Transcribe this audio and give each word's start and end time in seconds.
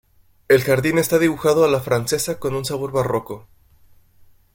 El 0.47 0.63
jardín 0.63 0.97
está 0.97 1.19
dibujado 1.19 1.63
a 1.63 1.67
la 1.67 1.79
francesa 1.79 2.39
con 2.39 2.55
un 2.55 2.65
sabor 2.65 2.91
barroco. 2.91 3.45